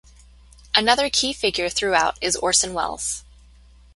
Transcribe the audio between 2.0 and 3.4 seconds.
is Orson Welles.